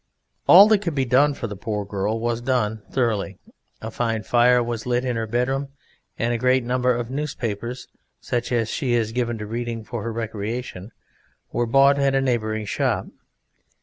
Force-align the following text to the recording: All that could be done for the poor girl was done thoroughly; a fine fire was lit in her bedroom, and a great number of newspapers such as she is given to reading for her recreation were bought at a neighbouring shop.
All 0.47 0.67
that 0.69 0.79
could 0.81 0.95
be 0.95 1.05
done 1.05 1.35
for 1.35 1.45
the 1.45 1.55
poor 1.55 1.85
girl 1.85 2.19
was 2.19 2.41
done 2.41 2.81
thoroughly; 2.89 3.37
a 3.83 3.91
fine 3.91 4.23
fire 4.23 4.63
was 4.63 4.87
lit 4.87 5.05
in 5.05 5.15
her 5.15 5.27
bedroom, 5.27 5.67
and 6.17 6.33
a 6.33 6.39
great 6.39 6.63
number 6.63 6.91
of 6.95 7.11
newspapers 7.11 7.87
such 8.19 8.51
as 8.51 8.67
she 8.67 8.93
is 8.95 9.11
given 9.11 9.37
to 9.37 9.45
reading 9.45 9.83
for 9.83 10.01
her 10.01 10.11
recreation 10.11 10.91
were 11.51 11.67
bought 11.67 11.99
at 11.99 12.15
a 12.15 12.19
neighbouring 12.21 12.65
shop. 12.65 13.09